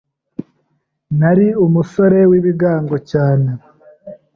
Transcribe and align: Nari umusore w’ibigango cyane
Nari 1.19 1.47
umusore 1.65 2.19
w’ibigango 2.29 2.95
cyane 3.11 3.49